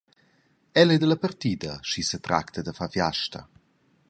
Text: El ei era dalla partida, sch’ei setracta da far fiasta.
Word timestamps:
El 0.83 0.89
ei 0.93 0.97
era 0.97 1.01
dalla 1.03 1.19
partida, 1.25 1.71
sch’ei 1.87 2.05
setracta 2.11 2.59
da 2.65 2.73
far 2.77 2.91
fiasta. 2.95 3.41